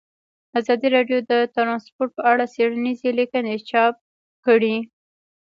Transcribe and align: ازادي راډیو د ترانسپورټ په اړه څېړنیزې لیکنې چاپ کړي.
ازادي 0.59 0.87
راډیو 0.95 1.19
د 1.31 1.33
ترانسپورټ 1.55 2.09
په 2.17 2.21
اړه 2.31 2.43
څېړنیزې 2.53 3.09
لیکنې 3.19 3.55
چاپ 3.69 3.95
کړي. 4.45 4.75